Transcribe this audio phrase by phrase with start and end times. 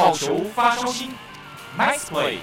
[0.00, 1.10] 好球发烧心
[1.78, 2.38] ，Nice play。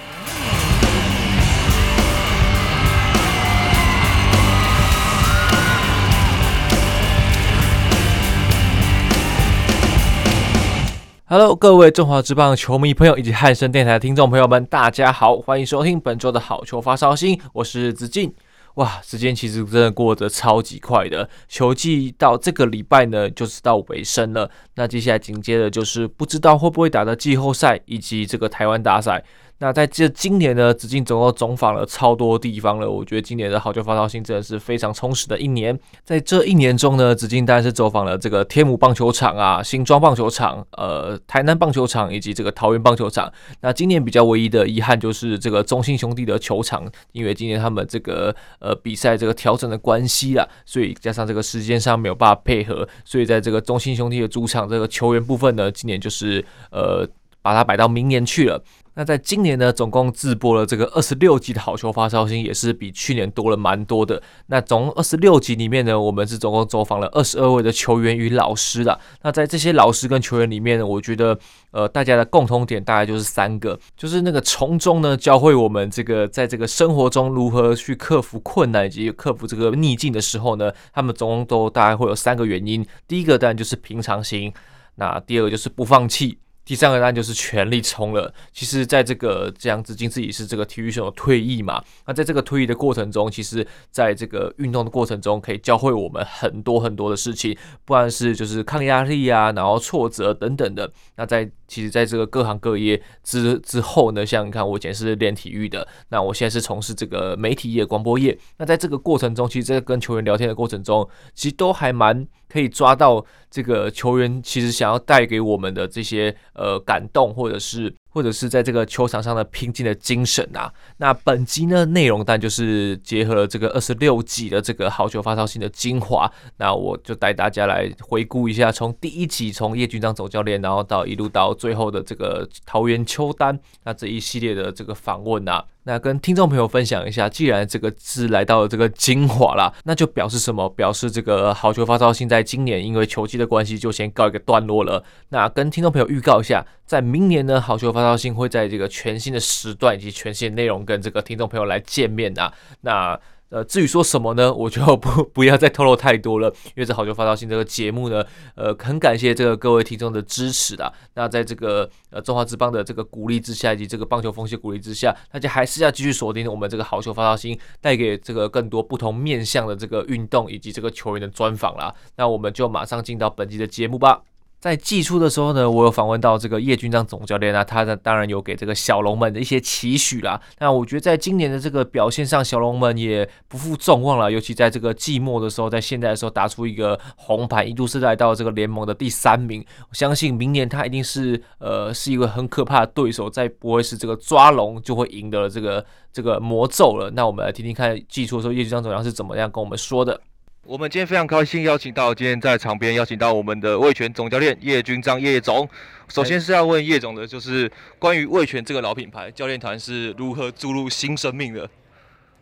[11.24, 18.32] Hello，各位中华职棒球迷朋友以及汉声电台的听众朋友们，大家好，欢迎收听本周的好球发烧星，我是子敬。
[18.78, 24.48] 哇，时间其实真的过得超级快的，球季到这个礼拜呢，就是到尾声了。
[24.76, 29.24] 那接下来紧接着就是不知道会不会打到季后赛以及这个台湾大赛。
[29.60, 32.88] 那在这今年呢，子敬总共走访了超多地方了。
[32.88, 35.76] 我觉得今年的好球发烧星真的是非常充实的一年。
[36.04, 43.32] 在这一年中呢，子敬当然是走访了这个天母棒球场啊、新庄棒球场、呃台南棒球场以及这个桃园棒球场。
[43.60, 57.04] 那今年比较唯一的遗憾就是这个中信兄弟的球场，因为今年他们这个呃比赛这个调整的关系啦，所以加上这个时间上没有办法配合，所以在这个中信兄弟的主场这个球员部分呢，今年就是呃
[57.48, 58.62] 把它摆到明年去了。
[58.92, 64.20] 那在今年呢，总共自播了这个二十六集的好球发烧星，也是比去年多了蛮多的。
[64.48, 68.98] 那总二十六集里面呢，我们是总共走访了二十二位的球员与老师的。
[69.22, 71.38] 那在这些老师跟球员里面呢，我觉得
[71.70, 82.84] 呃大家的共同点大概就是三个，就是那个从中呢教会我们这个在这个生活中如何去克服困难以及克服这个逆境的时候呢，他们总共都大概会有三个原因。
[83.06, 84.52] 第一个当然就是平常心，
[84.96, 86.38] 那第二个就是不放弃。
[86.68, 88.30] 第三个答案就是全力冲了。
[88.52, 91.82] 其实，在这个这样子，金自己是这个体育选手退役嘛。
[92.04, 100.92] 那在这个退役的过程中，其实在这个运动的过程中，可以教会我们很多很多的事情，不管是就是抗压力啊，然后挫折等等的。
[101.16, 108.38] 那在其实，在这个各行各业之之后呢，像你看，我以前是练体育的，那我现在是从事这个媒体业、广播业。
[108.58, 116.36] 那在这个过程中，其实在跟球员聊天的过程中，其实都还蛮可以抓到这个球员其实想要带给我们的这些。
[116.58, 120.72] 呃，感动，或者是，或者是在这个球场上的拼劲的精神啊。
[120.96, 126.30] 那本集呢，内容但就是结合了这个二十六集的这个好球发烧星的精华。
[126.56, 135.64] 那我就带大家来回顾一下，从第一集从叶君璋总教练，然后到一路到最后的这个桃园邱丹，那这一系列的这个访问啊。
[135.84, 140.68] 那跟听众朋友分享一下，既然这个是来到了这个精华啦，那就表示什么？
[140.70, 145.02] 表示这个好球发烧星在今年因为球季的关系就先告一个段落了。
[145.30, 152.50] 那跟听众朋友预告一下，在明年呢，好球发烧星会在这个全新的时段以及全新的内容跟这个听众朋友来见面啊。
[152.80, 160.90] 那呃，至于说什么呢， 我就不 不要再透露太多了，因为这好球发烧星这个节目呢，呃，很感谢这个各位听众的支持啊。
[161.14, 171.94] 那在这个呃中华之邦的这个鼓励之下，以及这个棒球风气鼓励之下，大家还是要继续锁定我们这个好球发烧星，带给这个更多不同面向的这个运动以及这个球员的专访啦。
[172.16, 174.22] 那我们就马上进到本期的节目吧。
[174.60, 180.40] 在季初的时候呢，我有访问到这个叶军章总教练啊，他的当然有给这个小龙们的一些期许啦。
[180.58, 189.64] 那我觉得在今年的这个表现上，小龙们也不负众望了，尤其在这个季末的时候，在现在的时候打出一个红盘，一度是来到这个联盟的第三名。
[189.88, 197.08] 我相信明年他一定是呃是一个很可怕的对手，再不会是这个抓龙就会赢得了这个这个魔咒了。
[197.12, 200.20] 那我们来听听看季初的时候叶军章总教练是怎么样跟我们说的。
[200.68, 205.66] 我们今天非常高兴邀请到今天在场边邀请到我们的魏权总教练叶军章叶总。
[206.08, 211.66] 首先是要问叶总的，就是关于魏权这个老品牌，教练团是如何注入新生命的？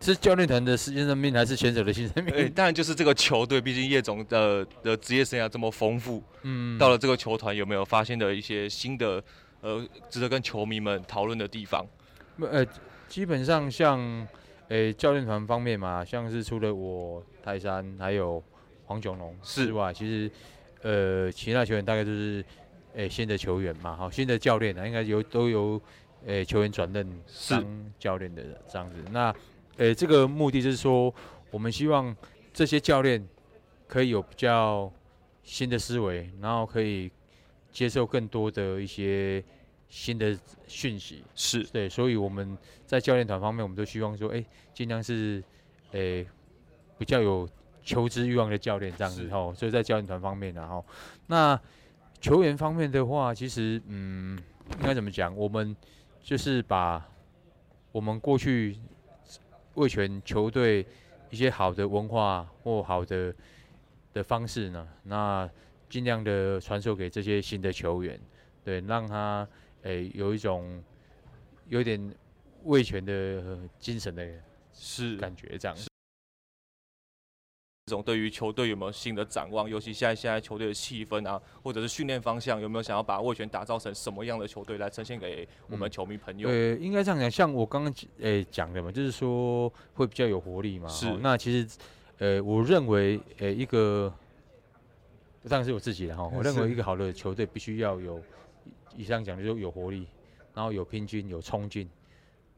[0.01, 2.35] 是教练团的新生命，还是选手的新生命？
[2.35, 6.21] 欸、当然就是这个球队，毕竟叶总的的职业生涯这么丰富。
[6.43, 9.23] 嗯，到了这个球团，有没有发现的一些新的
[9.61, 11.87] 呃值得跟球迷们讨论的地方？
[12.41, 12.67] 呃，
[13.09, 14.27] 基本上像。
[14.69, 18.43] 诶、欸，教练团方面嘛，像是除了我泰山还有
[18.85, 20.31] 黄炯龙之外，其实
[20.83, 22.45] 呃其他球员大概都是
[22.95, 25.81] 诶、欸、新的球员嘛，好新的教练啊，应该有都由
[26.25, 27.09] 诶、欸、球员转任
[27.49, 28.97] 当教练的这样子。
[29.13, 29.31] 那
[29.77, 31.15] 诶、欸、这个目的就是说，
[31.51, 32.15] 我们希望
[32.53, 33.25] 这些教练
[33.87, 34.93] 可以有比较
[35.43, 37.11] 新的思维，然后可以
[37.71, 39.45] 接受更多的一些。
[39.89, 40.37] 新的
[40.67, 45.43] 讯息是对，所以我们在教练团方面，我们都希望说，哎、欸，尽量是，
[45.93, 46.27] 诶、欸，
[46.99, 47.49] 比较有
[47.83, 49.55] 求知欲望的教练这样子吼。
[49.55, 50.85] 所以在教练团方面，然后
[51.29, 51.59] 那
[52.21, 54.37] 球员方面的话，其实，嗯，
[54.81, 55.35] 应该怎么讲？
[55.37, 55.75] 我们
[56.21, 57.09] 就是把
[57.93, 58.77] 我们过去
[59.75, 60.85] 为全球队
[61.31, 63.33] 一些好的文化或好的
[64.13, 65.49] 的方式呢，那
[65.89, 68.21] 尽量的传授给这些新的球员，
[68.65, 69.49] 对，让他。
[69.87, 70.83] 诶、欸，有一种
[71.69, 72.13] 有点
[72.65, 74.29] 味全的精神的，
[74.75, 75.77] 是感觉这样。
[77.87, 79.71] 这种对于球队有没有新的展望？
[79.71, 86.49] 尤其现在现在球队的气氛啊，或者是训练方向，有没有想要把卫权打造成什么样的球队来呈现给我们球迷朋友？
[86.49, 90.89] 呃、嗯，应该这样讲，像我刚刚诶讲的嘛，就是说会比较有活力嘛。
[90.89, 91.09] 是。
[91.19, 91.79] 那其实，
[92.19, 94.13] 呃，我认为，呃，一个
[95.49, 96.29] 当然是我自己的哈。
[96.35, 98.21] 我认为一个好的球队必须要有
[98.97, 100.07] 以上讲的，就有活力，
[100.55, 101.89] 然后有拼劲，有冲劲。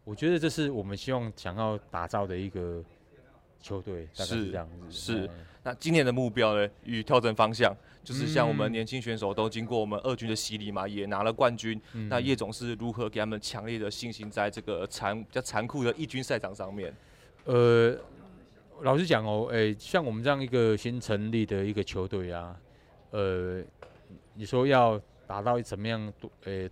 [0.05, 2.83] 我觉得这是我们希望想要打造的一个。
[3.61, 5.31] 球队大概是这样子，是，是。
[5.65, 6.71] 那今年的目标呢？
[6.85, 11.79] 与调整方向，就是像我们年轻选手都经过我们二军的洗礼嘛，也拿了冠军。
[11.93, 16.95] 嗯、那叶总是如何给他们强烈的信心，在这个残比较残酷的一军赛场上面？
[17.47, 17.99] 呃，
[18.83, 22.57] 老实讲哦，诶、欸，像我们这样一个新成立的一个球队啊，
[23.11, 23.61] 呃，
[24.35, 26.13] 你说要达到怎么样？
[26.47, 26.71] 诶、欸。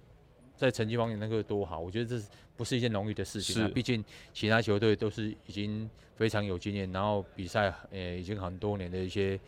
[0.57, 2.27] 在成绩方面能够多好，我觉得这是
[2.57, 3.71] 不是一件容易的事情啊？
[3.75, 9.39] 毕竟其他球队都是已经非常有经验，然后比赛呃已经很多年的一些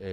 [0.00, 0.08] 呃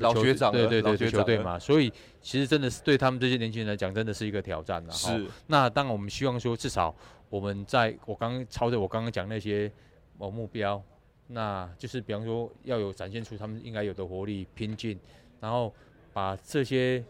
[0.00, 1.88] 老学长，对对对对球队嘛，所以
[2.20, 4.90] 其实真的是对他们这些年轻人来讲，真的是一个挑战啊。
[4.90, 5.24] 是。
[5.46, 6.92] 那当然我们希望说，至少
[7.30, 9.70] 我们在我刚刚朝着我刚刚讲那些
[10.18, 10.82] 某目标，
[11.28, 14.98] 那就是比方说要有展现出他们应该有的活力、拼劲，
[15.38, 15.72] 然后
[16.12, 17.04] 把这些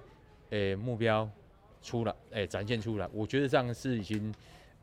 [0.51, 1.29] 呃目标。
[1.85, 4.33] 出来，哎、欸，展现出来，我觉得这样是已经，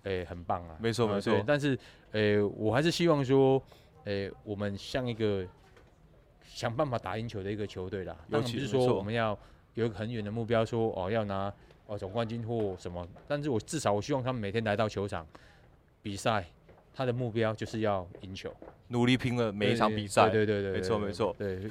[0.03, 0.77] 哎、欸，很棒了。
[0.81, 1.41] 没错，没错。
[1.47, 1.73] 但是，
[2.11, 3.57] 哎、欸，我还是希望说，
[3.99, 5.47] 哎、欸，我们像一个
[6.43, 8.13] 想办法打赢球的一个球队啦。
[8.29, 9.29] 当然不是说我们要
[9.75, 11.49] 有一个很远的目标说，说哦要拿
[11.87, 13.07] 哦总冠军或什么。
[13.25, 15.25] 但是我至少我希望他们每天来到球场
[16.01, 16.45] 比赛，
[16.93, 18.53] 他的目标就是要赢球，
[18.89, 20.29] 努力拼了每一场比赛。
[20.29, 21.33] 对对对对，没错没错。
[21.39, 21.61] 对。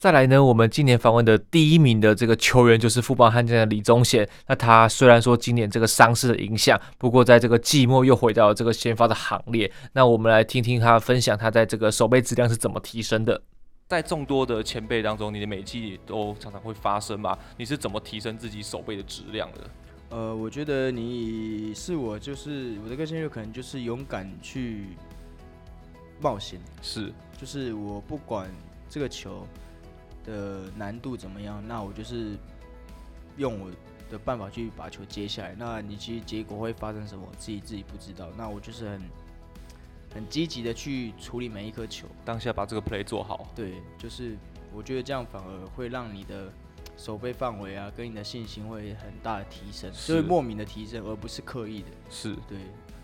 [0.00, 4.28] 再来呢，我们今年访问的第一名的这个球员就是富邦悍将的李宗贤。
[4.46, 9.68] 那他虽然说今年这个伤势的影响，不过在这个季末又回到了这个先发的行列。
[9.94, 13.42] 那我们来听听他分享他在这个守备质量是怎么提升的。
[13.88, 17.36] 在众多的前辈当中，你的每季都常常会发生吧？
[17.56, 19.58] 你是怎么提升自己守备的质量的？
[20.10, 24.90] 呃，我觉得你是我，就是我的个性有可能就是勇敢去
[26.20, 28.48] 冒险，是，就是我不管
[28.88, 29.44] 这个球。
[30.28, 31.66] 的难度怎么样？
[31.66, 32.36] 那我就是
[33.38, 33.70] 用我
[34.10, 35.54] 的办法去把球接下来。
[35.58, 38.28] 那你其实结果会发生什么，我自己自己不知道。
[38.36, 39.02] 那我就是很
[40.14, 43.48] 很积极的去处理每一颗球，当下把这个 play 做好。
[43.56, 44.36] 对，就是
[44.72, 46.52] 我觉得这样反而会让你的
[46.96, 51.88] 手背范围啊，跟你的信心会很大的提升，就是莫名的提升，而不是刻意的。
[52.10, 52.58] 是对，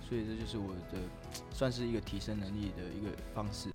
[0.09, 0.99] 所以这就是我的
[1.53, 3.71] 算是一个提升能力的一个方式。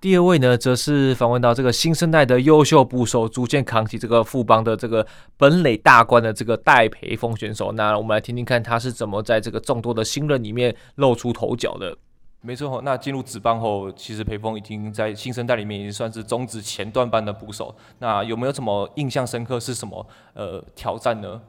[0.00, 5.04] 第二位呢，则是访问到这个新生代的优秀捕手，逐渐扛起这个富邦的这个
[5.36, 7.72] 本垒大关的这个戴培峰选手。
[7.72, 11.98] 那我们来听听看他是怎么在这个众多的新人里面露出头角的。
[12.42, 17.74] 没错，那进入职棒后，其实培峰已经在新生代里面已经算是中职前段班的捕手。
[17.98, 19.58] 那有没有什么印象深刻？
[19.58, 21.42] 是什么呃挑战呢？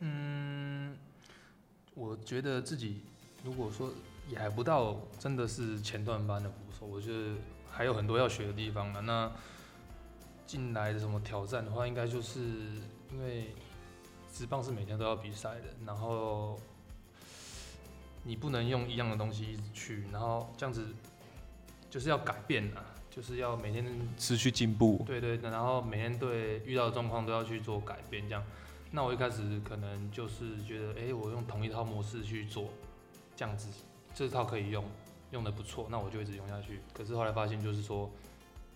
[0.00, 0.96] 嗯，
[1.94, 3.02] 我觉得自己
[3.44, 3.88] 如果说
[4.28, 7.36] 也还不到真的是前段班的捕手，我觉得。
[7.70, 9.00] 还有很多要学的地方了。
[9.02, 9.30] 那
[10.46, 12.40] 进来的什么挑战的话，应该就是
[13.12, 13.54] 因为
[14.32, 16.58] 职棒是每天都要比赛的，然后
[18.22, 20.86] 你不能用一样的东西一直去，然后这样子
[21.90, 23.84] 就是要改变啊，就是要每天
[24.16, 25.02] 持续进步。
[25.06, 28.42] 对对，然后每天对遇到的状况都要去做改变，这样。
[28.90, 32.70] 那我一开始可能就是觉得，哎，我用同一套模式去做，
[33.36, 33.68] 这样子
[34.14, 34.82] 这套可以用。
[35.30, 36.80] 用的不错，那我就一直用下去。
[36.92, 38.10] 可是后来发现，就是说，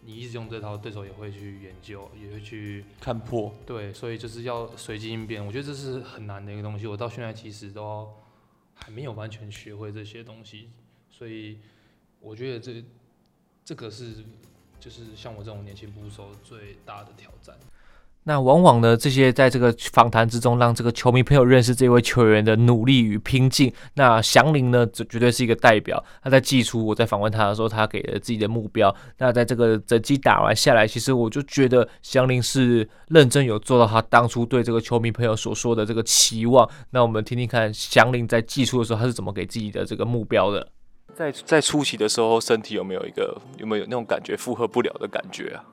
[0.03, 3.55] 你一直用这套，对手也会去研究，也会去看破。
[3.65, 5.45] 对，所以就是要随机应变。
[5.45, 6.87] 我觉得这是很难的一个东西。
[6.87, 8.13] 我到现在其实都
[8.75, 10.71] 还没有完全学会这些东西，
[11.09, 11.59] 所以
[12.21, 12.85] 我觉得这
[13.65, 14.25] 这个是
[14.81, 17.57] 就是像我这种年轻捕手最大的挑战。
[18.25, 23.73] 那往往呢，这些在这个访谈之中，让这个球迷朋友认识这位球员的努力与拼劲。
[23.95, 26.03] 那祥林呢，这绝对是一个代表。
[26.23, 28.95] 他在季初我在访问他的时候，他给了自己的目标。
[29.19, 36.69] 那在这个整季打完下来，其实我就觉得祥林是认真有做到他当初对这个球迷朋友所说的这个期望。
[36.91, 40.69] 那我们听听看祥林在季初的时候，他是怎么给自己的这个目标的？
[41.17, 45.65] 在在初期的时候，身体有没有一个有没有那种感觉负荷不了的感觉啊？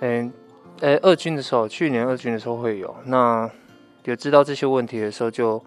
[0.00, 0.32] 嗯。
[0.80, 2.94] 呃、欸，二军的时候，去年二军的时候会有。
[3.04, 3.50] 那
[4.04, 5.62] 有知道这些问题的时候，就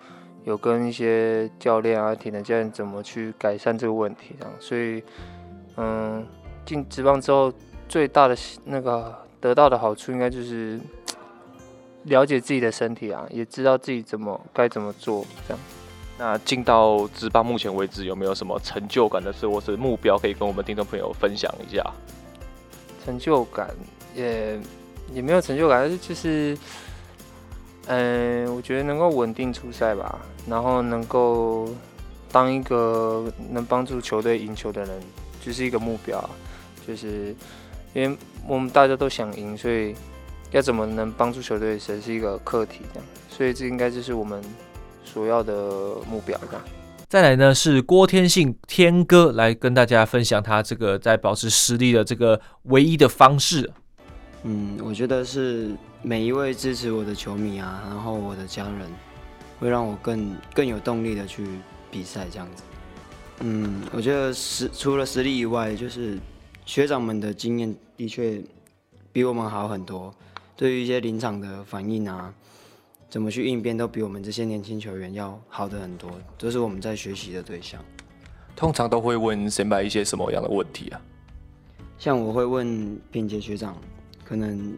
[0.46, 4.54] 有跟一些教练啊、体能教练怎么去改善这个问题，这样。
[4.60, 5.04] 所以，
[5.78, 6.26] 嗯，
[6.66, 7.52] 进职棒之后，
[7.90, 10.80] 最大的那个得到的好处，应该就是
[12.06, 15.64] 了解自己的身体啊，也知道自己怎么该怎么做，这样。
[16.18, 21.84] 那进到职棒目前为止，有没有什么成就感的事或是目标，可以跟我们听众朋友分享一下？
[23.04, 23.70] 成就感
[24.16, 24.60] 也
[25.14, 26.58] 也没有成就感，就是，
[27.88, 31.70] 嗯、我觉得能够稳定出赛吧，然后能够
[32.32, 35.00] 当一个能帮助球队赢球的人，
[35.44, 36.30] 就是一个目标。
[36.88, 37.36] 就是
[37.94, 38.18] 因为
[38.48, 39.94] 我们大家都想赢，所以
[40.52, 43.08] 要怎么能帮助球队，才是一个课题这样。
[43.30, 44.42] 所以这应该就是我们
[45.04, 45.54] 所要的
[46.10, 46.66] 目标这样。
[47.08, 53.70] 再来呢是郭天信天哥来跟大家分享他这个在保持实力的这个唯一的方式。
[54.44, 55.72] 嗯，我觉得是
[56.02, 58.90] 每一位支持我的球迷啊，然后我的家人，
[59.60, 61.46] 会让我更更有动力的去
[61.90, 62.64] 比赛这样子。
[63.42, 66.18] 嗯，我觉得实除了实力以外，就是
[66.66, 68.42] 学长们的经验的确
[69.12, 70.14] 比我们好很多，
[70.56, 72.34] 对于一些临场的反应啊。
[73.10, 77.84] 怎么去应变都比我们这些年轻球员要好的很多，这是我们在学习的对象。
[78.56, 81.02] 通常都会问先辈一些什么样的问题啊？
[81.98, 83.76] 像我会问品杰学长，
[84.32, 84.78] 可能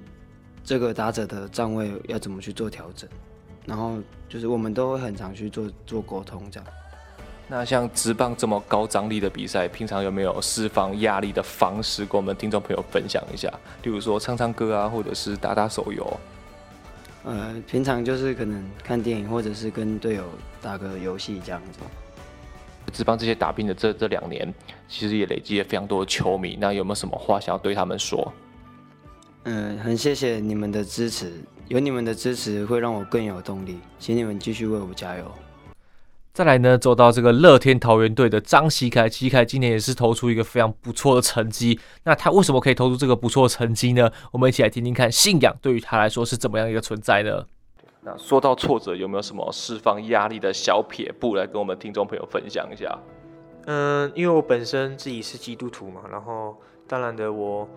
[0.63, 3.07] 这个打者的站位要怎么去做调整，
[3.67, 6.67] 然后就是我们都会很常去做做沟通这样。
[7.47, 13.47] 那像直棒这么高张力的比赛，平常有没有释放压力的方式，跟我们听众朋友分享一下？
[13.83, 16.19] 例如说唱唱歌啊，或者是打打手游。
[17.23, 20.23] 呃，平常就是可能看电影，或者是跟队友
[20.63, 21.77] 打个游戏这样子。
[22.91, 24.51] 职棒这些打拼的这这两年，
[24.89, 26.57] 其实也累积了非常多的球迷。
[26.59, 28.33] 那有没有什么话想要对他们说？
[29.43, 31.33] 嗯、呃，很谢谢你们的支持，
[31.67, 35.31] 有你们的支持会让我更有动力，请你们继续为我加油。
[36.33, 41.79] 再来呢，走到这个乐天桃园队的张喜凯，喜凯今年也是投出一个非常不错的成绩。
[42.05, 44.09] 那他为什么可以投出这个不错的成绩呢？
[44.31, 47.45] 我们一起来听听看，信仰对于他来说是怎么样一个存在呢？
[48.01, 52.97] 那说到挫折，有没有什么释放压力的小撇步来跟我们听众朋友分享一下？
[53.65, 56.57] 嗯，因为我本身自己是基督徒嘛，然后
[56.87, 57.69] 当然的，我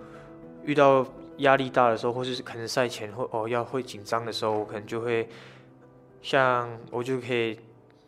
[0.64, 1.06] 遇到
[1.38, 5.28] 压力大的时候，或是可能赛前或哦要会紧张的时候，我可能就会
[6.22, 7.58] 像我就可以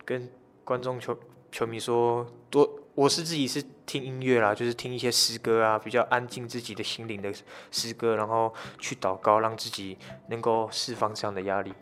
[0.04, 0.28] 跟。
[0.68, 1.18] 观众球
[1.50, 7.32] 球迷说多，我是自己是听音乐啦，就是听一些诗歌啊，比较安静自己的心灵的
[7.70, 9.96] 诗歌，然后去祷告，让自己
[10.28, 11.72] 能够释放这样的压力。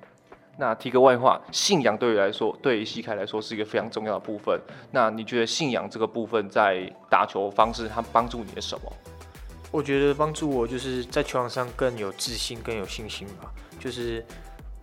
[0.57, 4.57] 那提个外话，信仰对于来说，对于西凯来说是一个非常重要的部分。
[4.93, 9.16] 那你觉得信仰这个部分在打球方式，它帮助你的什么？
[9.71, 14.25] 我觉得帮助我就是在球场上更有自信、更有信心吧，就是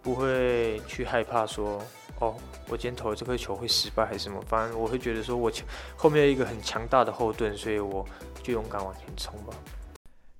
[0.02, 1.82] 不会去害怕说。
[2.20, 2.36] 哦，
[2.70, 4.40] 我今天投的这颗球会失败还是什么？
[4.48, 5.52] 反正我会觉得说，我
[5.96, 8.06] 后面有一个很强大的后盾，所以我
[8.42, 9.54] 就勇敢往前冲吧。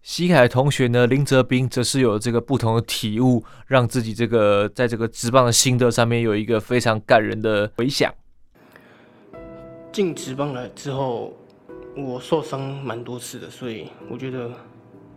[0.02, 8.14] 西凯同学呢，林哲斌则是有这个不同的体悟，让自己这个在这个职棒的心得上面有一个非常感人的回响。
[9.92, 11.34] 进职棒来之后，
[11.96, 14.50] 我受伤蛮多次的，所以我觉得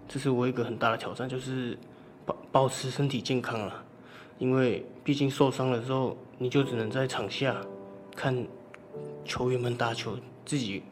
[0.06, 1.76] 这是我一个很大的挑战，就是
[2.25, 3.83] 保保持身体健康了。
[4.38, 7.56] 因为毕竟受伤了之后，你就只能在场下
[8.14, 8.47] 看
[9.25, 10.83] 球员们打球，自己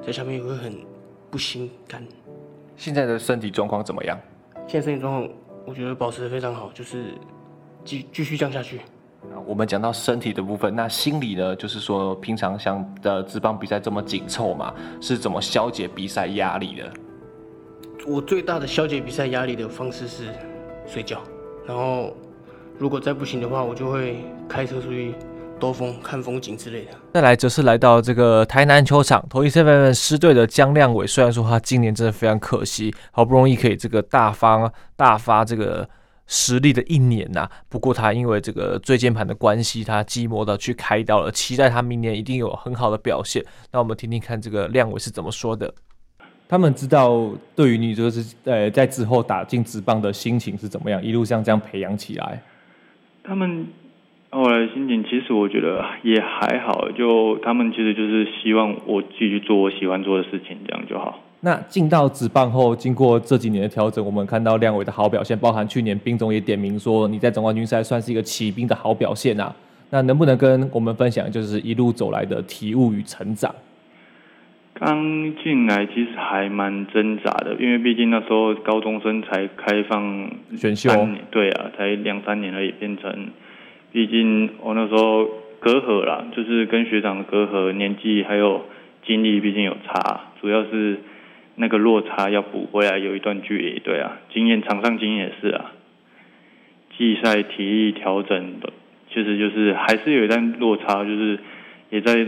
[0.00, 0.78] 在下面也会很
[1.28, 2.06] 不心甘。
[2.76, 4.16] 现在的身体状况怎么样？
[4.68, 5.28] 现在身体状况，
[5.66, 7.14] 我觉得保持的非常好，就是
[7.84, 8.80] 继继续降下去。
[9.46, 11.54] 我们讲到身体的部分，那心理呢？
[11.56, 16.90] 就是说，平常像的职棒比赛这么紧凑嘛，是怎么消解比赛压力的？
[18.06, 20.24] 我最大的消解比赛压力的方式是
[20.86, 21.20] 睡觉，
[21.66, 22.14] 然后。
[22.78, 25.14] 如果再不行的话，我就会开车出去
[25.60, 26.90] 兜风、看风景之类的。
[27.12, 31.06] 再来则是来到这个台南球场，同一狮狮队的江亮伟。
[31.06, 35.88] 虽然说他今年真的非常可惜，好不容易可以这个大发大发这个
[36.34, 41.30] 实力的一年呐、啊，不过他因为这个椎间盘的关系，他寂寞的去开刀了。
[41.30, 43.44] 期待他明年一定有很好的表现。
[43.70, 45.74] 那我们听听看这个亮伟是怎么说的。
[46.48, 52.42] 他们知道对于你就是呃在之后打进职棒的心情是怎么样，一路像这样培养起来。
[53.22, 53.66] 他们
[54.30, 61.20] 后来心情其实我觉得也还好，就他们其实就是希望我继续做我喜欢做的事情，这样就好。
[61.44, 69.52] 那进到职棒后，经过这几年的调整，我们看到亮伟的好表现，包含去年兵总也点名说你在总冠军赛算是一个骑兵的好表现啊。
[69.90, 73.52] 那能不能跟我们分享，就是一路走来的体悟与成长？
[74.74, 80.90] 刚进来其实还蛮挣扎的，因为毕竟那时候高中生才开放选秀，
[81.32, 83.28] 对啊，才两三年而已，变成，
[83.90, 85.26] 毕竟我那时候
[85.58, 88.62] 隔阂啦，就是跟学长的隔阂，年纪还有
[89.04, 90.98] 经历毕竟有差，主要是
[91.56, 95.72] 那个落差要补回来有一段距离，对啊，经验场上经验也是啊，
[96.96, 98.72] 季赛体力调整的，
[99.08, 101.38] 其实就是还是有一段落差，就是
[101.90, 102.26] 也在。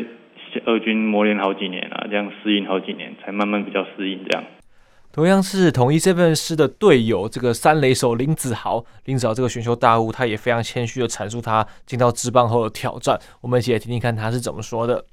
[0.66, 4.44] 二军磨练好几年啊，这样适应好几年，才慢慢比较适应这样。
[5.10, 13.18] 同样是统一这边师的队友，这个三垒手林子豪，林子豪这个选秀大物，他也非常谦虚的阐述他进到职棒后的挑战。
[13.40, 15.04] 我们一起来听听看他是怎么说的。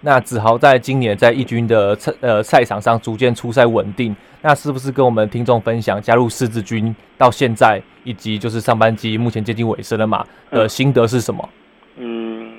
[0.00, 11.48] 那子豪在今年在一军的赛呃赛场上逐渐出赛稳定，那是不是跟我们听众分享加入狮子军到现在，以及就是上半季目前接近尾声了嘛的心得是什么？
[11.96, 12.58] 嗯，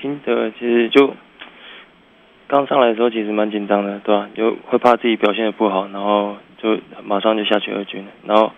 [0.00, 1.14] 心得其实就。
[2.48, 4.28] 刚上来的时候其实蛮紧张的，对吧？
[4.34, 8.04] 就会怕自己表现的不好，然后就马上就下去二军。
[8.26, 8.50] 然后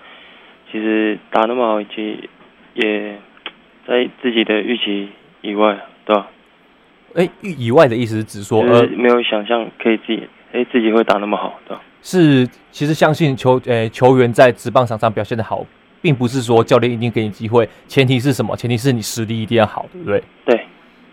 [0.70, 2.30] 其实打那么好，其实
[2.72, 3.18] 也
[3.86, 5.10] 在自己的预期
[5.42, 6.30] 以外，对吧？
[7.14, 11.82] 哎，以外的意思是指说，呃，没有想象可以自己，哎，自己会打那么好，对吧？
[12.00, 15.64] 是，其实相信球，诶，球员在职棒场上表现的好，
[16.00, 18.56] 并不是说教练一定给你机会，前提是什么？
[18.56, 20.22] 前提是你实力一定要好，对不对？
[20.44, 20.60] 对。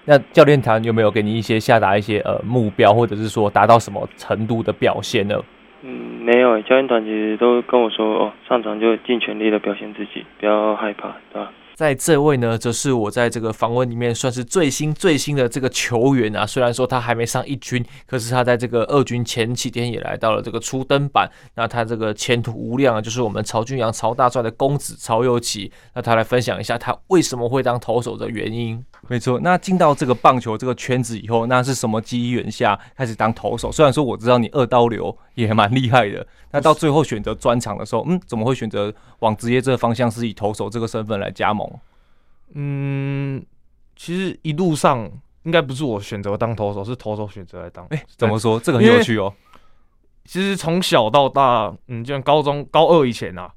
[0.06, 5.36] 那教练团有没有给你一些下达一些呃目标，或者是说达到什么程度的表现呢？
[5.84, 5.90] 嗯，
[6.24, 11.52] 没有，教练团其实都跟我说哦，上场就尽全力的表现自己，不要害怕，对吧？
[11.80, 16.46] 在这位呢，则是我在这个访问里面算是最新最新的这个球员啊。
[16.46, 21.32] 虽然说他还没上一军，可是他在这个二军前几天也来到了这个初登板。
[21.56, 25.72] 那他这个前途无量啊，就是我们曹俊阳曹大帅的公子曹祐齐。
[25.94, 28.84] 那他来分享一下他为什么会当投手的原因。
[29.08, 33.72] 没错，那进到这个棒球这个圈子以后，那是什么机缘下开始当投手？
[33.72, 41.70] 虽然说我知道你二刀流也蛮厉害的，那到最后选择专场的时候，嗯，怎么会选择往职业这个方向，是以投手这个身份来加盟？
[42.54, 43.46] 嗯，
[43.96, 45.10] 其实一路上
[45.44, 47.86] 应该不是我选择当投手，是投手选择来当。
[47.92, 48.60] 哎、欸，怎么说？
[48.60, 49.34] 这个很有趣哦。
[50.26, 53.52] 其实从小到大，嗯，就像高中高二以前啊，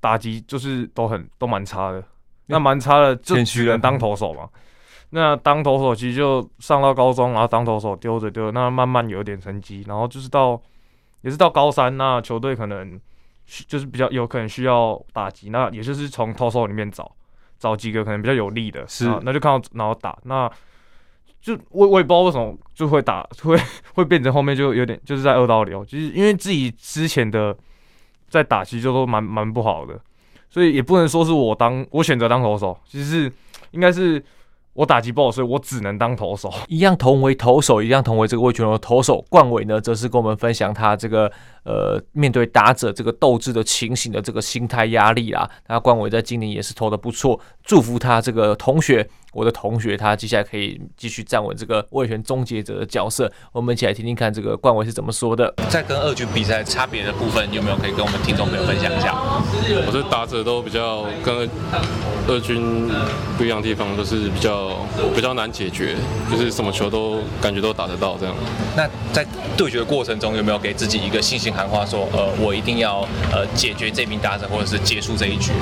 [0.00, 2.02] 打击就是都很都蛮差的。
[2.46, 4.48] 那蛮差的，就只能当投手嘛。
[5.10, 10.60] 那当投手其实就上到高中，然后当投手丢着丢着，那慢慢有点成绩，然后就是到
[11.24, 13.00] 也是到高三，那球队可能
[13.66, 17.10] 就是比较有可能需要打击，那也就是从投手里面找。
[17.56, 20.50] 找几个可能比较有利的，是，那就看到然后打，那
[21.40, 23.56] 就我我也不知道为什么就会打， 会
[23.94, 27.56] 会变成后面就有点就是在二刀流，就是因为自己之前的
[28.28, 29.98] 在打其实就都蛮蛮不好的，
[30.50, 33.32] 所以也不能说是我当我选择当投手，其实是
[33.70, 34.22] 应该是。
[34.74, 36.52] 我打击不好，所以我只能当投手。
[36.68, 41.30] 一样同为投手，一样同为这个位权的投手冠伟呢，则是跟我们分享他这个
[41.64, 45.48] 呃面对打者这个斗志的情形的这个心态压力啦。
[45.68, 49.08] 那冠伟在今年也是投的不错，祝福他这个同学。
[49.34, 53.30] 我的同学，他接下来可以继续站稳这个味全终结者的角色。
[53.52, 55.52] 我们一起来听听看，这个冠伟是怎么说的。
[55.68, 59.14] 在跟二军比赛差别的部分，有没有可以跟我们听众朋友分享一下？
[59.86, 61.48] 我是打者都比较跟
[62.28, 62.88] 二军
[63.36, 64.70] 不一样的地方，都是比较
[65.14, 65.96] 比较难解决，
[66.30, 68.34] 就是什么球都感觉都打得到这样。
[68.76, 73.00] 那在对决的过程中，有没有给自己一个信心喊话，说呃，我一定要
[73.32, 75.52] 呃解决这名打者，或者是结束这一局？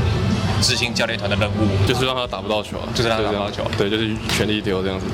[0.63, 5.07] 执行教练团的任务，就是让他打不到球，就是让他打不到球，对，就是全力丢这样子。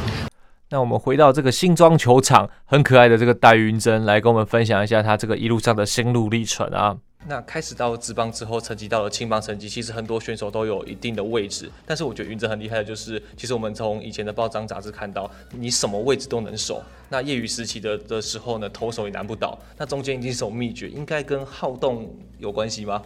[0.69, 6.95] 那我们回到这个新庄球场，很可爱的这个戴云珍来跟我们分享一下他这个一路上的心路历程啊。
[7.27, 11.71] 那开始到职棒之后，成绩到了青棒成绩，其实很多选手都有一定的位置。
[11.87, 16.83] 但是我觉得云珍很厉害的就是，其实我们从以前的报章杂志看到，你什么位置都能守。
[17.09, 19.59] 那业余时期的的时候呢，投手也难不倒。
[19.79, 23.03] 那中间一定是有秘诀，应该跟好动有关系吗？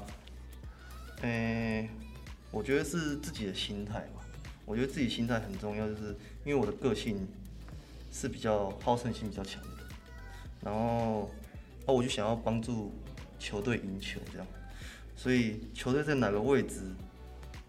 [1.22, 1.88] 嗯、欸。
[2.52, 4.22] 我觉得是自己的心态吧。
[4.64, 7.26] 我觉得自己心态很重要，就是因为我的个性
[8.12, 9.68] 是比较好胜心比较强的，
[10.62, 11.28] 然后
[11.84, 12.92] 哦，我就想要帮助
[13.40, 14.46] 球队赢球这样，
[15.16, 16.80] 所以球队在哪个位置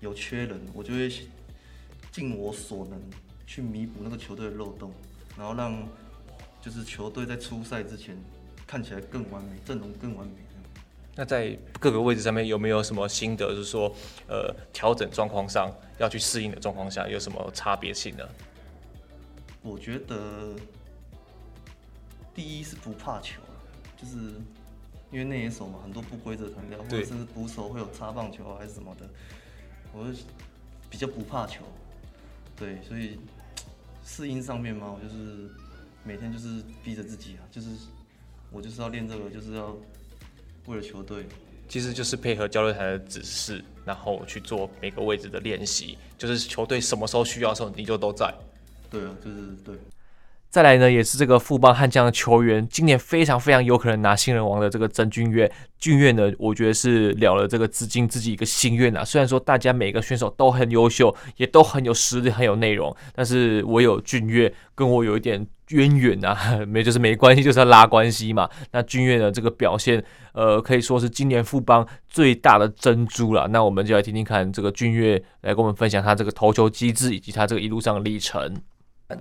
[0.01, 1.11] 有缺人，我就会
[2.11, 3.01] 尽我所能
[3.47, 4.93] 去弥补那个球队的漏洞，
[5.35, 5.87] 然后让
[6.61, 8.15] 就是球队在出赛之前
[8.67, 10.33] 看起来更完美，阵容更完美。
[11.15, 13.49] 那在各个位置上面有没有什么心得？
[13.49, 13.93] 就是说，
[14.27, 18.27] 呃，调整状况上要去适应的状况下有什么差别性呢？
[19.61, 20.55] 我觉得
[22.33, 23.41] 第一是不怕球，
[23.95, 24.15] 就是
[25.11, 29.07] 因为那野手嘛，很多不规则弹跳，或者甚至捕手会有擦棒球还是什么的，
[29.93, 30.17] 我就
[30.89, 31.63] 比较不怕球。
[32.57, 33.19] 对，所以
[34.03, 35.51] 适应上面嘛，我就是
[36.03, 37.69] 每天就是逼着自己啊，就是
[38.51, 39.77] 我就是要练这个，就是要。
[40.65, 41.25] 为了球队，
[41.67, 45.97] 其实就是配合教练团的指示，然后去做每个位置的练习。
[46.17, 48.33] 就是球队什么时候需要的时候，你就都在。
[48.89, 49.75] 对啊，就是对。
[50.53, 55.51] 再来呢，也是这个富邦悍将的球员，今年非常非常有可能拿新人王的这个曾峻岳。
[55.79, 59.03] 峻岳呢，我觉得是了了这个资金自己一个心愿啊。
[59.03, 66.37] 虽然说大家每个选手都很优秀，也都很有实力、很有内容，但是我有峻岳跟我有一点渊源啊，
[66.69, 68.47] 没就是没关系，就是要拉关系嘛。
[68.73, 73.47] 那峻岳的这个表现，呃，可以说是今年富邦最大的珍珠了。
[73.47, 78.55] 那我们就来听听看这个峻岳来跟我们分享他这个投球机制以及他这个一路上的历程。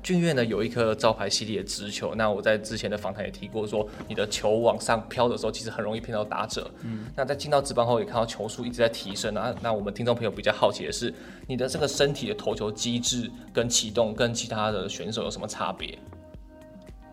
[0.03, 6.71] 俊岳呢有一颗招牌系列的直球，那我在之前的访谈也提过说，你的球往上飘的时候，其实很容易骗到打者。
[6.83, 9.55] 嗯，那在进到职棒后，也看到球速一直在提升啊。
[9.61, 11.13] 那我们听众朋友比较好奇的是，
[11.47, 15.99] 你的这个身体的投球机制跟启动跟其他的选手有什么差别？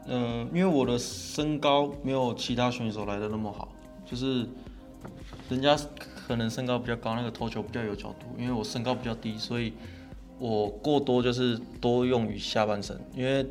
[0.06, 3.68] 嗯，因为我的身高没有其他选手来的那么好，
[4.06, 4.48] 就是
[5.50, 5.78] 人家
[6.26, 9.74] 可能身高比较高，那个投球比较有角度，因为我身高比较低，所以。
[10.40, 13.46] 我过多就是多用于下半身，因为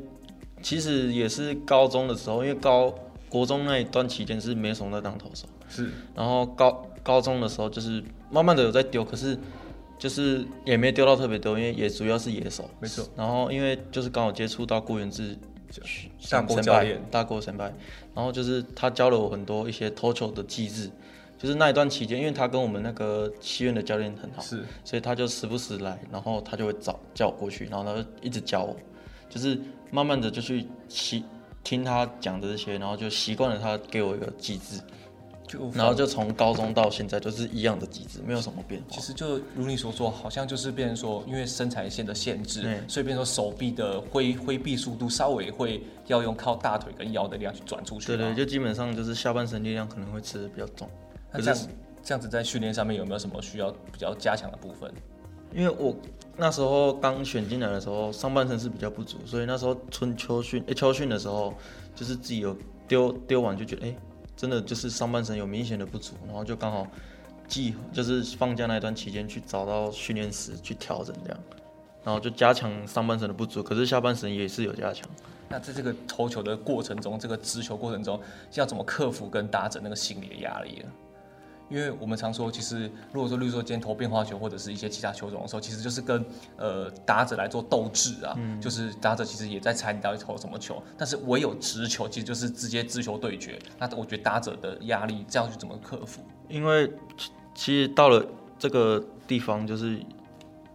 [0.62, 2.92] 其实也是高中的时候，因为高
[3.29, 9.38] 国中那一段期间是没什么在当投手，是，然后高高中的时候就是慢慢的有在丢，可是
[9.98, 13.07] 就是也没丢到特别多，因为也主要是野手，没错。
[13.14, 15.37] 然后因为就是刚好接触到郭源治，
[16.31, 17.64] 大郭教练，大郭先辈，
[18.14, 20.90] 然后就是他教了我很多一些投球的机制。
[21.38, 28.77] 就是那一段期间，因为他跟我们那个戏院的教练很好，是，所以他就时不时来，然后他就会找叫我过去，然后他就一直教我，
[29.31, 29.57] 就是
[29.92, 31.24] 慢慢的就去习
[31.62, 34.81] 听他讲的这些，然后就习惯了他给我一个机制，
[35.46, 38.88] 就然后就从高中到现在就是一样的机制，没有什么变化。
[38.90, 48.09] 其实就如你所说，好像就是变成说，因为身材线的限制，所以变成说手臂的挥挥臂速度稍微会要用靠大腿跟腰的力量去转出去。
[48.09, 50.88] 对对，就基本上就是下半身力量可能会吃的比较重。
[51.33, 51.59] 那这样
[52.03, 54.93] 这样子在训练上面有没有什么需要比较加强的部分？
[55.55, 55.97] 因为我
[56.37, 61.55] 那时候刚选进来的时候，上半身是比较不足，所以那时候春秋训、欸、秋训的时候，
[61.95, 63.99] 就是自己有丢丢完就觉得，哎、欸，
[64.37, 66.87] 真的就是上半身有明显的不足，然后就刚好
[67.47, 71.41] 季就是放假那一段期间去找到训练师去调整这样，
[72.05, 75.09] 然后就加强上半身的不足，可是下半身也是有加强。
[75.49, 78.21] 那在这个投球的过程中，这个直球过程中，
[78.53, 80.91] 要怎么克服跟打整那个心理的压力呢？
[81.68, 86.24] 因为我们常说，其实如果说，例如说今天投变化球或者是一些其他球种的时候，其实就是跟
[86.57, 93.59] 呃打者来做斗智啊，嗯、就是打者其实也在猜你到底投什么球，但是唯有直球其实就是直接直球对决。
[93.78, 96.22] 那我觉得打者的压力这样去怎么克服？
[96.48, 96.90] 因为
[97.54, 98.24] 其实到了
[98.59, 100.00] 这个地方，就是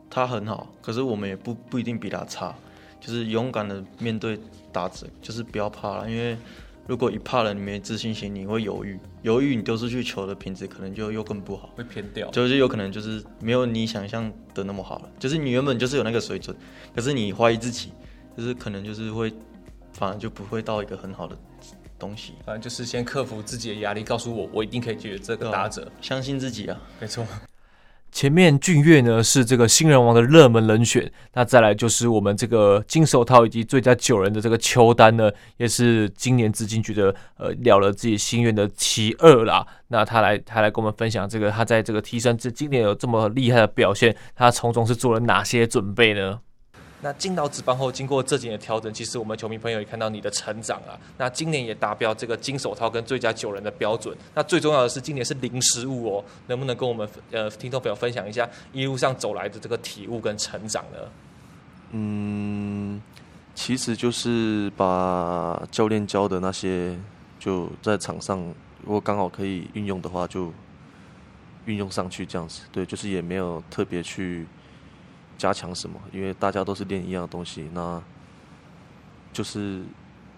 [0.09, 2.53] 他很好，可是我们也不不一定比他差，
[2.99, 4.39] 就是勇敢的面对
[4.71, 6.37] 打者，就是不要怕了，因为。
[6.85, 15.09] 如果一怕了，你没自信心，你会犹豫，犹豫你丢出去球的品质可能就又更不好，会偏掉，就是有可能就是没有你想象的那么好了。
[15.17, 16.55] 就是你原本就是有那个水准，
[16.93, 17.93] 可是你怀疑自己，
[18.37, 19.33] 就是可能就是会，
[19.93, 21.37] 反而就不会到一个很好的
[21.97, 22.33] 东西。
[22.45, 27.25] 反正就是先克服自己的压力，告诉我我一定可以解决这个打者，相信自己啊，没错。
[28.13, 39.65] 前面俊越呢是这个新人王的热门人选，那再来就是我们这个金手套以及最佳九人的这个邱丹呢，也是今年资金局的呃了了自己心愿的其二啦。
[39.87, 46.39] 那他来他来跟我们分享这个他在这个提升这今年有这么厉害的表现，他从中是做了哪些准备呢？
[47.03, 50.95] 那进到职棒后，经过这几年的调整，其实我们球迷朋友也看到你的成长啊。
[51.17, 54.17] 那今年也达标这个金手套跟最佳九人的标准。
[54.33, 56.23] 那最重要的是，今年是零失误哦。
[56.47, 60.97] 能不能跟我们呃听众朋友分享一下一路上走来的这个体悟跟成长呢？
[61.91, 63.01] 嗯，
[63.53, 66.97] 其实就是把教练教的那些，
[67.37, 68.39] 就在场上
[68.81, 70.53] 如果刚好可以运用的话，就
[71.65, 72.61] 运用上去这样子。
[72.71, 74.47] 对，就是也没有特别去。
[75.43, 75.99] 加强什么？
[76.13, 78.01] 因为大家都是练一样的东西，那
[79.33, 79.83] 就是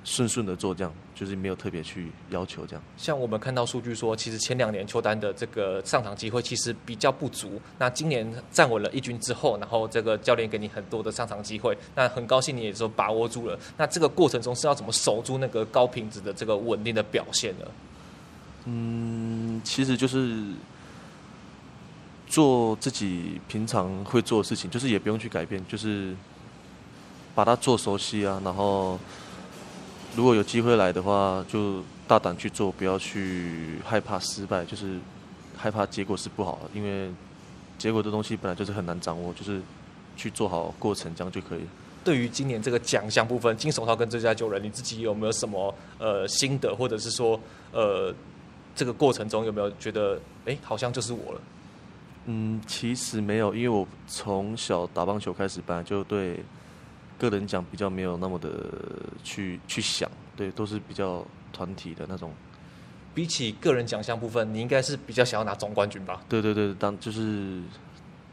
[0.04, 2.82] 顺顺的做，这样就是没有特别去要求这样。
[2.98, 7.62] 像我们看到数据说，其实前两年邱丹的这个上场机会其实比较不足。
[7.78, 13.60] 那今年站稳了一军之后，然后这个教练给你很多的上场机会，那很高兴你也说把握住了。
[13.78, 17.66] 那这个过程中是要怎么守住那个高品质的这个稳定的表现呢？
[18.66, 20.46] 嗯，其实就是。
[22.28, 26.16] 做自己平常会做的事情，就是也不用去改变，就是
[27.34, 28.42] 把它做熟悉啊。
[28.44, 29.00] 然后
[30.16, 34.98] 如果有机会来的话，就大胆去做，不要去害怕失败，就是
[35.56, 37.10] 害怕结果是不好，因为
[37.78, 39.62] 结果的东西本来就是很难掌握，就是
[40.18, 41.62] 去做好过程这样就可以。
[42.04, 47.40] 对于今年这个奖项部分，金手套跟最佳九人，你自己有没有什么呃心得，或者是说
[47.72, 48.14] 呃
[48.76, 51.42] 这个过程中有没有觉得哎好像就是我了？
[52.26, 56.44] 嗯，其实没有，因为我从小打棒球开始，本来就对
[57.20, 58.50] 个人奖比较没有那么的
[59.24, 62.34] 去去想，对，都是比较团体的那种。
[63.14, 66.22] 比起个人奖项部分，你应该是比较想要拿总冠军吧？
[66.28, 67.62] 对对对，当就是，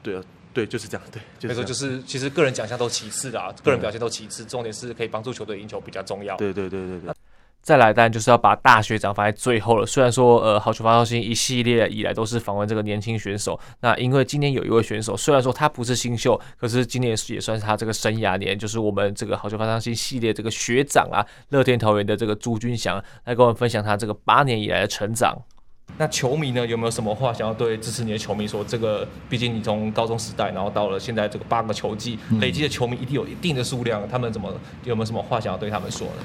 [0.02, 6.36] 对啊，对，就是这样，对，没错，就是其实个人奖项都其次啦，个人表现都其次，重点是可以帮助球队赢球比较重要。
[6.36, 7.14] 对对对对对。
[7.62, 9.86] 再来，当然就是要把大学长放在最后了。
[9.86, 25.40] 虽然说，呃，好球发烧星一系列以来都是访问这个年轻选手，那因为今年有一位选手，虽然说他不是新秀，可是今年也算是他这个生涯年，就是我们这个好球发烧星系列这个学长啊，乐天桃园的这个朱军祥来跟我们分享他这个八年以来的成长。
[25.98, 28.64] 那球迷呢，有没有什么话想要对支持你的球迷说？
[28.64, 36.22] 这个毕竟你从高中时代，然后到了现在这个八个球季，累积的球迷一定有一定的数量，他们怎么有没有什么话想要对他们说呢？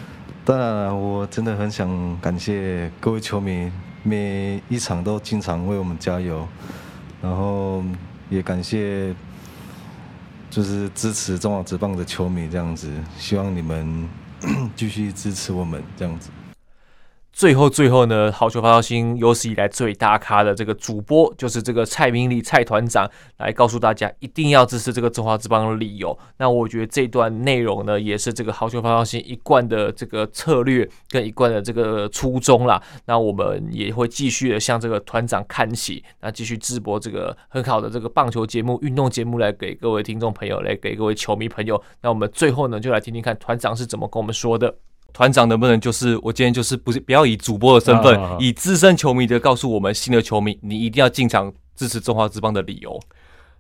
[0.48, 3.70] 当然了，我真的很想感谢各位球迷，
[4.02, 6.48] 每一场都经常为我们加油，
[7.22, 7.84] 然后
[8.30, 9.14] 也感谢
[10.50, 14.08] 就是支持中华职棒的球迷这样子，希望你们
[14.74, 16.30] 继续支持我们这样子。
[17.38, 26.18] 最后，最后呢，好球发烧星有史以来最大咖的这个主播，就是这个蔡明礼蔡团长，来告诉大家一定要支持这个中华职棒的理由。
[26.38, 32.82] 那我觉得这段内容呢，也是这个好球发烧星一贯的这个策略跟一贯的这个初衷啦。
[33.06, 41.80] 那我们也会继续的向这个团长看齐，那继续直播这个很好的这个棒球节目、运动节目来给各位听众朋友，来给各位球迷朋友。
[42.02, 44.74] 那我们最后呢，就来听听看团长是怎么跟我们说的。
[45.14, 53.00] 团长能不能就是我今天就是不是不要以主播的身份，啊、以资深球迷的告诉我们新的球迷，你一定要进场支持中华之邦的理由。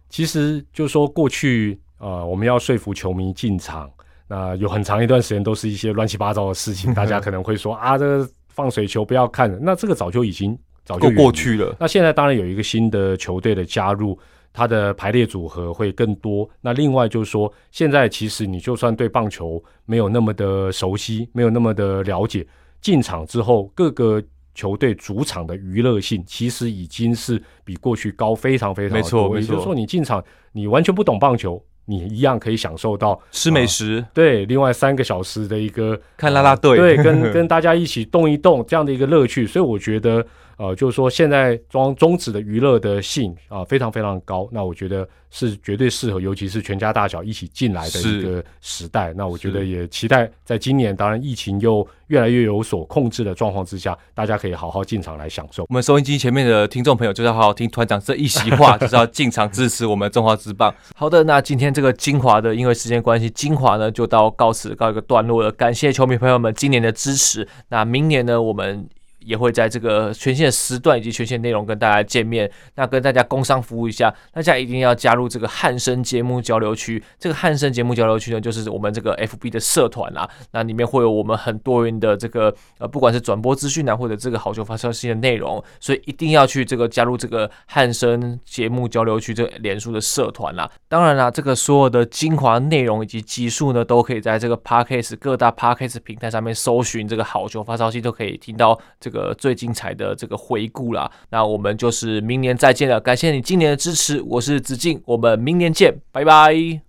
[0.09, 3.89] 其实就是说过去呃，我们要说服球迷进场，
[4.27, 11.75] 那有很长一段时间都是一些乱七八糟的事情， 大家可能会说啊，这个放水球不要看，那这个早就已经早就过去了。
[11.79, 14.17] 那现在当然有一个新的球队的加入。
[14.57, 16.49] 它的排列组合会更多。
[16.61, 22.43] 那另外就是说，现在其实你就算对棒球没有那么的熟悉，没有那么的了解，
[22.81, 24.19] 进场之后，各个
[24.55, 28.97] 球队主场的娱乐性其实已经是比过去高非常非常多。
[28.97, 29.39] 没错，没错。
[29.39, 39.45] 也就是说，你进场，你完全不懂棒球，你一样可以享受到吃美食，呃、对，另外三个小时的一个看啦啦队，对，跟 跟大家一起动一动这样的一个乐趣。
[39.45, 40.25] 所以我觉得。
[40.57, 44.49] 呃，就是说，现在中中职的娱乐的性啊，非常非常高。
[44.51, 49.13] 那我觉得是绝对适合，尤其是全家大小一起进来的一个时代。
[49.15, 55.63] 那我觉得也期待在今年，当然疫情又越来越有所控制的状况之下，大家可以好好进场来享受。
[55.69, 60.73] 我们收音机前面的听众朋友，就是要好好听团长这一席话， 就是要进场支持我们中华之棒。
[60.95, 65.51] 好的，那今天这个精华的，因为时间关系，精华呢就到告辞告一个段落了。
[65.51, 67.47] 感谢球迷朋友们今年的支持。
[67.69, 68.87] 那明年呢，我们。
[69.27, 72.49] 也会在这个全新的时段以及全新内容跟大家见面。
[72.75, 77.03] 那跟大家工商服务一下，大家一定要加入这个汉声节目交流区。
[77.19, 80.29] 这个汉声节目交流区呢，就是我们这个 FB 的社团啦。
[80.51, 90.71] 那里面会有我们很多元的这个呃，不管是转播资讯啊，或者这个好球发烧星的内容，所以一定要去这个加入这个汉声节目交流区这个脸书的社团啦。
[90.87, 99.16] 当然啦，这个所有的精华内容以及集数呢，都可以在这个 Podcast 各大 Podcast 平台上面搜寻这个好球发烧星，都可以听到这个。
[99.17, 102.99] 呃，最精彩的这个回顾啦，那我们就是明年再见了。
[102.99, 106.86] 感谢你今年的支持，我是子敬，我们明年见，拜拜。